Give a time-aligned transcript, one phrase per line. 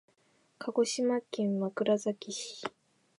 [0.57, 2.65] 鹿児島県枕崎市